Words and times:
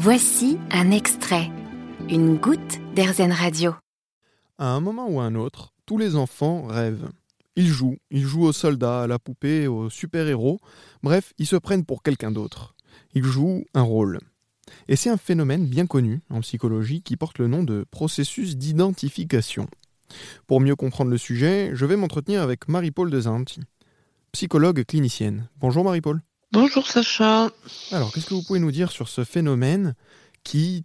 Voici 0.00 0.58
un 0.70 0.92
extrait, 0.92 1.50
une 2.08 2.36
goutte 2.36 2.78
d'Airzen 2.94 3.32
Radio. 3.32 3.74
À 4.56 4.68
un 4.68 4.78
moment 4.78 5.08
ou 5.08 5.18
à 5.18 5.24
un 5.24 5.34
autre, 5.34 5.74
tous 5.86 5.98
les 5.98 6.14
enfants 6.14 6.68
rêvent. 6.68 7.08
Ils 7.56 7.66
jouent, 7.66 7.96
ils 8.12 8.22
jouent 8.22 8.44
aux 8.44 8.52
soldats, 8.52 9.02
à 9.02 9.06
la 9.08 9.18
poupée, 9.18 9.66
aux 9.66 9.90
super-héros, 9.90 10.60
bref, 11.02 11.32
ils 11.38 11.48
se 11.48 11.56
prennent 11.56 11.84
pour 11.84 12.04
quelqu'un 12.04 12.30
d'autre. 12.30 12.76
Ils 13.14 13.24
jouent 13.24 13.64
un 13.74 13.82
rôle. 13.82 14.20
Et 14.86 14.94
c'est 14.94 15.10
un 15.10 15.16
phénomène 15.16 15.66
bien 15.66 15.86
connu 15.86 16.20
en 16.30 16.42
psychologie 16.42 17.02
qui 17.02 17.16
porte 17.16 17.40
le 17.40 17.48
nom 17.48 17.64
de 17.64 17.84
processus 17.90 18.56
d'identification. 18.56 19.66
Pour 20.46 20.60
mieux 20.60 20.76
comprendre 20.76 21.10
le 21.10 21.18
sujet, 21.18 21.72
je 21.74 21.86
vais 21.86 21.96
m'entretenir 21.96 22.40
avec 22.40 22.68
Marie-Paul 22.68 23.10
Dezanti, 23.10 23.62
psychologue 24.30 24.84
clinicienne. 24.84 25.48
Bonjour 25.56 25.82
Marie-Paul. 25.82 26.20
Bonjour 26.50 26.86
Sacha. 26.86 27.50
Alors, 27.92 28.12
qu'est-ce 28.12 28.26
que 28.26 28.34
vous 28.34 28.42
pouvez 28.42 28.58
nous 28.58 28.70
dire 28.70 28.90
sur 28.90 29.08
ce 29.08 29.22
phénomène 29.22 29.94
qui 30.44 30.84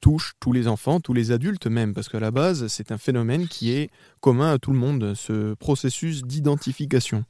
touche 0.00 0.32
tous 0.40 0.52
les 0.52 0.68
enfants, 0.68 1.00
tous 1.00 1.12
les 1.12 1.30
adultes 1.32 1.66
même, 1.66 1.92
parce 1.92 2.08
qu'à 2.08 2.18
la 2.18 2.30
base, 2.30 2.66
c'est 2.68 2.92
un 2.92 2.98
phénomène 2.98 3.46
qui 3.46 3.72
est 3.72 3.90
commun 4.20 4.52
à 4.52 4.58
tout 4.58 4.72
le 4.72 4.78
monde, 4.78 5.14
ce 5.14 5.54
processus 5.54 6.22
d'identification. 6.22 7.24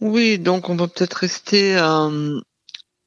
Oui, 0.00 0.40
donc 0.40 0.68
on 0.68 0.74
va 0.74 0.88
peut-être 0.88 1.14
rester 1.14 1.76
euh, 1.76 2.40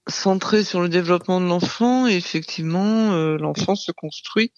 centré 0.08 0.64
sur 0.64 0.82
le 0.82 0.88
développement 0.88 1.42
de 1.42 1.46
l'enfant. 1.46 2.08
Et 2.08 2.16
effectivement, 2.16 3.12
euh, 3.12 3.38
l'enfant 3.38 3.76
se 3.76 3.92
construit 3.92 4.52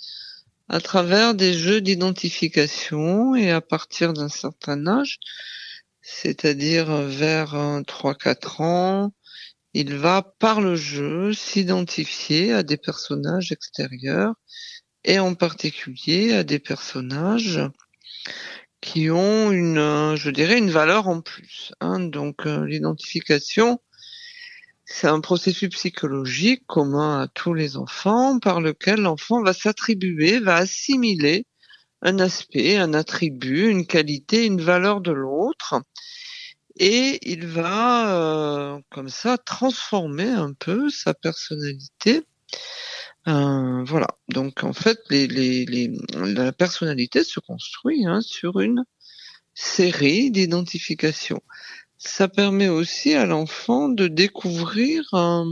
à 0.69 0.79
travers 0.79 1.33
des 1.33 1.53
jeux 1.53 1.81
d'identification 1.81 3.35
et 3.35 3.51
à 3.51 3.61
partir 3.61 4.13
d'un 4.13 4.29
certain 4.29 4.85
âge, 4.85 5.19
c'est-à-dire 6.09 6.89
vers 6.89 7.53
3-4 7.53 8.63
ans, 8.63 9.13
il 9.73 9.93
va 9.93 10.21
par 10.39 10.61
le 10.61 10.77
jeu 10.77 11.33
s'identifier 11.33 12.53
à 12.53 12.63
des 12.63 12.77
personnages 12.77 13.51
extérieurs 13.51 14.33
et 15.03 15.19
en 15.19 15.35
particulier 15.35 16.31
à 16.31 16.45
des 16.45 16.59
personnages 16.59 17.59
qui 18.79 19.09
ont 19.11 19.51
une, 19.51 20.15
je 20.15 20.29
dirais, 20.29 20.57
une 20.57 20.71
valeur 20.71 21.09
en 21.09 21.19
plus. 21.19 21.73
Hein. 21.81 21.99
Donc 21.99 22.47
euh, 22.47 22.65
l'identification, 22.65 23.81
c'est 24.85 25.07
un 25.07 25.19
processus 25.19 25.69
psychologique 25.71 26.63
commun 26.67 27.19
à 27.19 27.27
tous 27.27 27.53
les 27.53 27.75
enfants 27.75 28.39
par 28.39 28.61
lequel 28.61 29.01
l'enfant 29.01 29.43
va 29.43 29.51
s'attribuer, 29.51 30.39
va 30.39 30.55
assimiler 30.55 31.45
un 32.01 32.19
aspect, 32.19 32.77
un 32.77 32.93
attribut, 32.93 33.69
une 33.69 33.87
qualité, 33.87 34.45
une 34.45 34.61
valeur 34.61 35.01
de 35.01 35.11
l'autre 35.11 35.81
et 36.79 37.19
il 37.29 37.45
va 37.47 38.15
euh, 38.15 38.79
comme 38.91 39.09
ça 39.09 39.37
transformer 39.37 40.29
un 40.29 40.53
peu 40.53 40.89
sa 40.89 41.13
personnalité. 41.13 42.23
Euh, 43.27 43.83
voilà. 43.83 44.07
Donc 44.29 44.63
en 44.63 44.73
fait, 44.73 44.99
la 45.09 46.51
personnalité 46.51 47.23
se 47.23 47.39
construit 47.39 48.05
hein, 48.05 48.21
sur 48.21 48.59
une 48.59 48.85
série 49.53 50.31
d'identifications. 50.31 51.41
Ça 51.97 52.27
permet 52.27 52.69
aussi 52.69 53.15
à 53.15 53.25
l'enfant 53.25 53.89
de 53.89 54.07
découvrir 54.07 55.03
euh, 55.13 55.45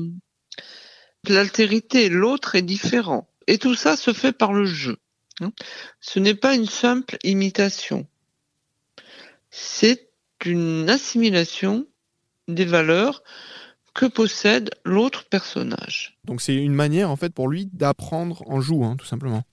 l'altérité. 1.27 2.09
L'autre 2.09 2.55
est 2.55 2.61
différent. 2.61 3.27
Et 3.47 3.57
tout 3.57 3.75
ça 3.75 3.97
se 3.97 4.13
fait 4.13 4.31
par 4.31 4.53
le 4.53 4.65
jeu. 4.65 4.97
Hein. 5.41 5.51
Ce 5.99 6.19
n'est 6.19 6.35
pas 6.35 6.55
une 6.55 6.67
simple 6.67 7.17
imitation. 7.23 8.07
C'est 9.49 10.09
une 10.45 10.89
assimilation 10.89 11.87
des 12.47 12.65
valeurs 12.65 13.23
que 13.93 14.05
possède 14.05 14.69
l'autre 14.83 15.25
personnage. 15.25 16.17
Donc 16.25 16.41
c'est 16.41 16.55
une 16.55 16.73
manière 16.73 17.09
en 17.09 17.15
fait 17.15 17.33
pour 17.33 17.47
lui 17.47 17.65
d'apprendre 17.71 18.43
en 18.47 18.59
jouant, 18.61 18.97
tout 18.97 19.05
simplement. 19.05 19.43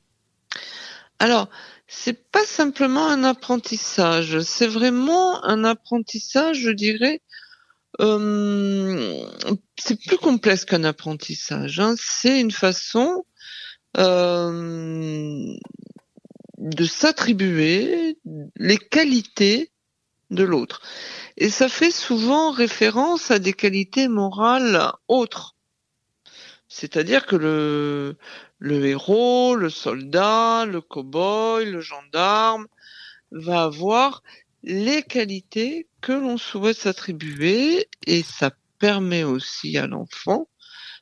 Alors, 1.19 1.49
c'est 1.87 2.31
pas 2.31 2.45
simplement 2.45 3.07
un 3.07 3.23
apprentissage, 3.23 4.41
c'est 4.41 4.67
vraiment 4.67 5.45
un 5.45 5.63
apprentissage, 5.63 6.59
je 6.59 6.71
dirais. 6.71 7.21
Euh, 8.01 9.25
c'est 9.79 10.01
plus 10.01 10.17
complexe 10.17 10.65
qu'un 10.65 10.83
apprentissage. 10.83 11.79
Hein. 11.79 11.95
C'est 11.99 12.41
une 12.41 12.51
façon 12.51 13.25
euh, 13.99 15.55
de 16.59 16.85
s'attribuer 16.85 18.19
les 18.57 18.79
qualités 18.79 19.71
de 20.31 20.45
l'autre. 20.45 20.81
Et 21.37 21.51
ça 21.51 21.69
fait 21.69 21.91
souvent 21.91 22.51
référence 22.51 23.31
à 23.31 23.39
des 23.39 23.53
qualités 23.53 24.09
morales 24.09 24.93
autres. 25.09 25.57
C'est-à-dire 26.69 27.27
que 27.27 27.37
le, 27.37 28.17
le 28.59 28.87
héros, 28.87 29.57
le 29.57 29.69
soldat, 29.69 30.65
le 30.65 30.81
cow-boy, 30.81 31.71
le 31.71 31.81
gendarme 31.81 32.67
va 33.31 33.65
avoir 33.65 34.23
les 34.63 35.03
qualités 35.03 35.89
que 36.01 36.13
l'on 36.13 36.39
souhaite 36.39 36.79
s'attribuer 36.79 37.89
et 38.07 38.23
ça 38.23 38.53
permet 38.79 39.25
aussi 39.25 39.77
à 39.77 39.87
l'enfant 39.87 40.49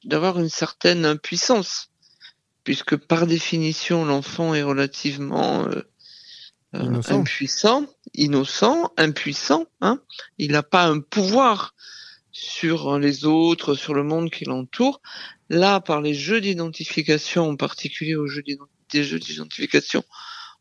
d'avoir 0.04 0.40
une 0.40 0.48
certaine 0.48 1.04
impuissance 1.04 1.90
puisque 2.64 2.96
par 2.96 3.26
définition 3.26 4.04
l'enfant 4.04 4.54
est 4.54 4.62
relativement 4.62 5.66
euh, 5.66 5.82
euh, 6.74 7.00
impuissant, 7.08 7.86
innocent, 8.14 8.92
impuissant. 8.96 9.66
Hein 9.80 10.00
il 10.38 10.52
n'a 10.52 10.62
pas 10.62 10.84
un 10.84 11.00
pouvoir 11.00 11.74
sur 12.32 12.98
les 12.98 13.24
autres, 13.24 13.74
sur 13.74 13.94
le 13.94 14.04
monde 14.04 14.30
qui 14.30 14.44
l'entoure. 14.44 15.00
Là, 15.48 15.80
par 15.80 16.00
les 16.00 16.14
jeux 16.14 16.40
d'identification, 16.40 17.48
en 17.48 17.56
particulier 17.56 18.14
aux 18.14 18.28
jeux 18.28 18.44
des 18.92 19.04
jeux 19.04 19.18
d'identification 19.18 20.04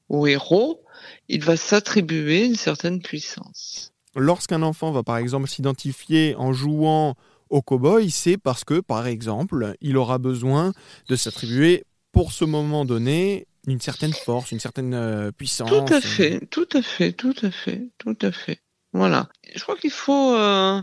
au 0.09 0.25
héros, 0.25 0.83
il 1.27 1.43
va 1.43 1.57
s'attribuer 1.57 2.45
une 2.45 2.55
certaine 2.55 3.01
puissance. 3.01 3.93
Lorsqu'un 4.15 4.63
enfant 4.63 4.91
va 4.91 5.03
par 5.03 5.17
exemple 5.17 5.47
s'identifier 5.47 6.35
en 6.35 6.51
jouant 6.51 7.15
au 7.49 7.61
cow-boy, 7.61 8.09
c'est 8.11 8.37
parce 8.37 8.63
que, 8.63 8.79
par 8.79 9.07
exemple, 9.07 9.75
il 9.81 9.97
aura 9.97 10.17
besoin 10.17 10.73
de 11.07 11.15
s'attribuer 11.15 11.85
pour 12.11 12.31
ce 12.31 12.45
moment 12.45 12.85
donné 12.85 13.47
une 13.67 13.81
certaine 13.81 14.13
force, 14.13 14.51
une 14.51 14.59
certaine 14.59 14.93
euh, 14.93 15.31
puissance. 15.31 15.69
Tout 15.69 15.93
à 15.93 16.01
fait, 16.01 16.45
tout 16.47 16.67
à 16.73 16.81
fait, 16.81 17.13
tout 17.13 17.35
à 17.41 17.51
fait, 17.51 17.89
tout 17.97 18.17
à 18.21 18.31
fait. 18.31 18.61
Voilà. 18.93 19.29
Je 19.55 19.61
crois 19.61 19.77
qu'il 19.77 19.91
faut, 19.91 20.33
euh, 20.35 20.81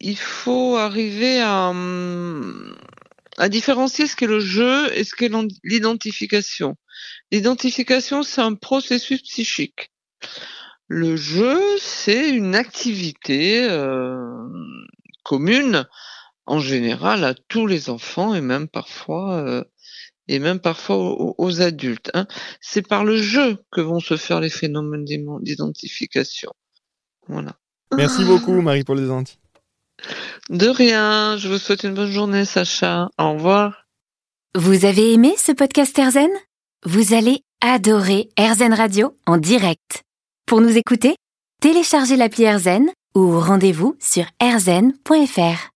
il 0.00 0.18
faut 0.18 0.76
arriver 0.76 1.40
à, 1.40 1.68
hum, 1.68 2.76
à 3.38 3.48
différencier 3.48 4.06
ce 4.06 4.16
qu'est 4.16 4.26
le 4.26 4.40
jeu 4.40 4.92
et 4.96 5.04
ce 5.04 5.14
qu'est 5.14 5.30
l'identification. 5.62 6.76
L'identification, 7.30 8.22
c'est 8.22 8.40
un 8.40 8.54
processus 8.54 9.22
psychique. 9.22 9.90
Le 10.88 11.16
jeu, 11.16 11.60
c'est 11.78 12.30
une 12.30 12.54
activité 12.54 13.66
euh, 13.68 14.48
commune 15.24 15.86
en 16.46 16.60
général 16.60 17.24
à 17.24 17.34
tous 17.34 17.66
les 17.66 17.90
enfants 17.90 18.34
et 18.34 18.40
même 18.40 18.68
parfois 18.68 19.64
et 20.28 20.38
même 20.38 20.60
parfois 20.60 20.96
aux, 21.38 21.62
adultes. 21.62 22.10
Hein. 22.14 22.26
C'est 22.60 22.86
par 22.86 23.04
le 23.04 23.16
jeu 23.16 23.58
que 23.70 23.80
vont 23.80 24.00
se 24.00 24.16
faire 24.16 24.40
les 24.40 24.50
phénomènes 24.50 25.04
d'identification. 25.04 26.52
Voilà. 27.28 27.56
Merci 27.94 28.24
beaucoup, 28.24 28.60
Marie-Paul 28.60 29.00
Desanti. 29.00 29.38
De 30.50 30.68
rien. 30.68 31.36
Je 31.36 31.48
vous 31.48 31.58
souhaite 31.58 31.84
une 31.84 31.94
bonne 31.94 32.10
journée, 32.10 32.44
Sacha. 32.44 33.08
Au 33.18 33.32
revoir. 33.32 33.86
Vous 34.54 34.84
avez 34.84 35.12
aimé 35.12 35.34
ce 35.38 35.52
podcast 35.52 35.98
Erzen? 35.98 36.30
Vous 36.84 37.14
allez 37.14 37.42
adorer 37.60 38.28
Erzen 38.36 38.74
Radio 38.74 39.16
en 39.26 39.38
direct. 39.38 40.02
Pour 40.46 40.60
nous 40.60 40.76
écouter, 40.76 41.16
téléchargez 41.60 42.16
l'appli 42.16 42.44
Erzen 42.44 42.86
ou 43.14 43.40
rendez-vous 43.40 43.96
sur 44.00 44.24
erzen.fr. 44.40 45.64